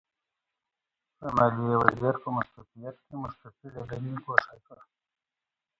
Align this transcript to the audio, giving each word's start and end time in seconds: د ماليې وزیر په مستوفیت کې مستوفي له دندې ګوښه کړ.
د 1.19 1.21
ماليې 1.35 1.75
وزیر 1.83 2.15
په 2.23 2.29
مستوفیت 2.35 2.95
کې 3.05 3.13
مستوفي 3.23 3.67
له 3.75 3.81
دندې 3.89 4.13
ګوښه 4.25 4.55
کړ. 4.65 4.77